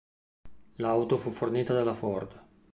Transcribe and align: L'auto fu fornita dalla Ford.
L'auto 0.77 1.19
fu 1.19 1.29
fornita 1.29 1.75
dalla 1.75 1.93
Ford. 1.93 2.43